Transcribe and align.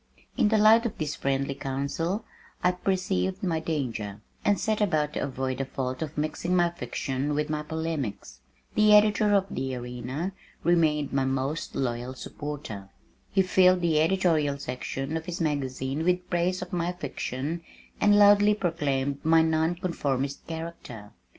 In 0.35 0.47
the 0.47 0.57
light 0.57 0.87
of 0.87 0.97
this 0.97 1.15
friendly 1.15 1.53
council 1.53 2.25
I 2.63 2.71
perceived 2.71 3.43
my 3.43 3.59
danger, 3.59 4.19
and 4.43 4.59
set 4.59 4.81
about 4.81 5.13
to 5.13 5.19
avoid 5.23 5.59
the 5.59 5.65
fault 5.65 6.01
of 6.01 6.17
mixing 6.17 6.55
my 6.55 6.71
fiction 6.71 7.35
with 7.35 7.51
my 7.51 7.61
polemics. 7.61 8.39
The 8.73 8.95
editor 8.95 9.35
of 9.35 9.45
the 9.51 9.75
Arena 9.75 10.31
remained 10.63 11.13
my 11.13 11.25
most 11.25 11.75
loyal 11.75 12.15
supporter. 12.15 12.89
He 13.29 13.43
filled 13.43 13.81
the 13.81 13.99
editorial 14.01 14.57
section 14.57 15.15
of 15.17 15.27
his 15.27 15.39
magazine 15.39 16.03
with 16.03 16.31
praise 16.31 16.63
of 16.63 16.73
my 16.73 16.93
fiction 16.93 17.61
and 17.99 18.17
loudly 18.17 18.55
proclaimed 18.55 19.23
my 19.23 19.43
non 19.43 19.75
conformist 19.75 20.47
character. 20.47 21.11